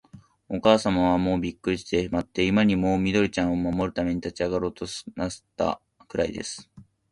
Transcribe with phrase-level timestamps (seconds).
[0.49, 6.71] おかあさまは、もうびっくりしてしまって、今にも、緑ちゃんを守るために立ちあがろうとなすったくらいです。